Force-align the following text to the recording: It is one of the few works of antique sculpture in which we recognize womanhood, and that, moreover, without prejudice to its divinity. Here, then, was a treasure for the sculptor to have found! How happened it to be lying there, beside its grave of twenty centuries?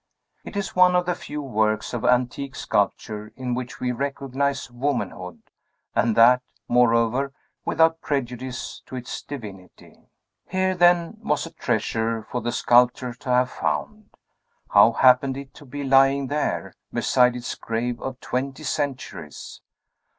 It 0.43 0.57
is 0.57 0.75
one 0.75 0.95
of 0.95 1.05
the 1.05 1.13
few 1.13 1.43
works 1.43 1.93
of 1.93 2.03
antique 2.03 2.55
sculpture 2.55 3.31
in 3.35 3.53
which 3.53 3.79
we 3.79 3.91
recognize 3.91 4.71
womanhood, 4.71 5.43
and 5.95 6.15
that, 6.17 6.41
moreover, 6.67 7.33
without 7.65 8.01
prejudice 8.01 8.81
to 8.87 8.95
its 8.95 9.21
divinity. 9.21 10.09
Here, 10.47 10.73
then, 10.73 11.19
was 11.21 11.45
a 11.45 11.51
treasure 11.53 12.23
for 12.31 12.41
the 12.41 12.51
sculptor 12.51 13.13
to 13.13 13.29
have 13.29 13.51
found! 13.51 14.09
How 14.71 14.93
happened 14.93 15.37
it 15.37 15.53
to 15.53 15.65
be 15.67 15.83
lying 15.83 16.25
there, 16.29 16.73
beside 16.91 17.35
its 17.35 17.53
grave 17.53 18.01
of 18.01 18.19
twenty 18.21 18.63
centuries? 18.63 19.61